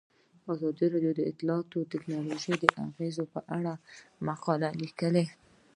ازادي 0.53 0.85
راډیو 0.93 1.13
د 1.15 1.21
اطلاعاتی 1.31 1.81
تکنالوژي 1.93 2.53
د 2.59 2.65
اغیزو 2.87 3.23
په 3.33 3.39
اړه 3.57 3.73
مقالو 4.27 4.69
لیکلي. 4.83 5.25